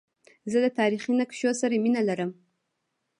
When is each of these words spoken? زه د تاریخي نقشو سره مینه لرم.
زه 0.51 0.57
د 0.65 0.67
تاریخي 0.79 1.11
نقشو 1.21 1.49
سره 1.61 1.73
مینه 1.83 2.01
لرم. 2.09 2.31